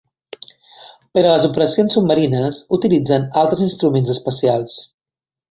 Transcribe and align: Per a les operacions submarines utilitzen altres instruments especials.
Per 1.17 1.23
a 1.23 1.25
les 1.33 1.45
operacions 1.49 1.97
submarines 1.97 2.63
utilitzen 2.79 3.29
altres 3.43 3.63
instruments 3.67 4.17
especials. 4.17 4.77